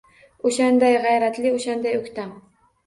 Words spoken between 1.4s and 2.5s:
o’shanday o’ktam.